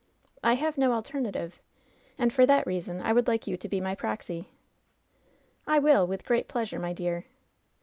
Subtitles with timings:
[0.43, 1.59] I have no alternative,
[2.17, 4.49] and for that reason I would like you to be my proxy.''
[5.67, 7.27] "I will, with great pleasure, my dear.''